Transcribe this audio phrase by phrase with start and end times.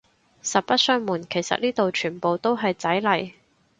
[0.41, 3.33] 實不相暪，其實呢度全部都係仔嚟